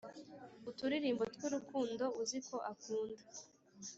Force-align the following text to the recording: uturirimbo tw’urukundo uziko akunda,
uturirimbo 0.69 1.23
tw’urukundo 1.35 2.05
uziko 2.21 2.55
akunda, 2.71 3.23